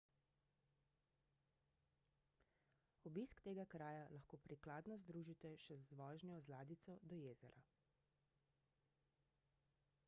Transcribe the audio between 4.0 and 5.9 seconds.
lahko prikladno združite še